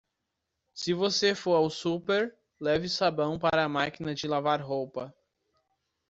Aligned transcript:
Se 0.73 0.95
você 0.95 1.35
for 1.35 1.53
ao 1.53 1.69
super, 1.69 2.35
leve 2.59 2.89
sabão 2.89 3.37
para 3.37 3.63
a 3.63 3.69
máquina 3.69 4.15
de 4.15 4.27
lavar 4.27 4.59
roupa. 4.59 5.13